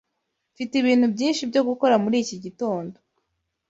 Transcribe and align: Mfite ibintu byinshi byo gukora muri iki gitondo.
Mfite 0.53 0.73
ibintu 0.81 1.05
byinshi 1.13 1.43
byo 1.49 1.61
gukora 1.69 1.95
muri 2.03 2.17
iki 2.23 2.35
gitondo. 2.43 2.95